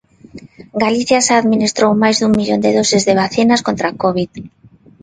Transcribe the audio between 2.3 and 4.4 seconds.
millón de doses de vacinas contra a covid.